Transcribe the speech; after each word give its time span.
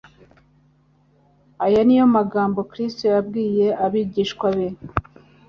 Aya 1.65 1.81
niyo 1.85 2.05
magambo 2.17 2.59
Kristo 2.71 3.03
yabwiye 3.13 3.67
abigishwa 3.85 4.47
be 4.55 4.67